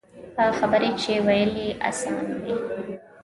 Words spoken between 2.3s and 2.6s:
وي.